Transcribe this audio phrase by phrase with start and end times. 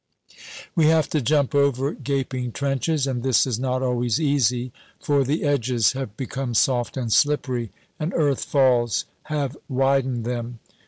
[0.75, 5.43] We have to jump over gaping trenches, and this is not always easy, for the
[5.43, 10.57] edges have become soft and slippery, and earth falls have widened them.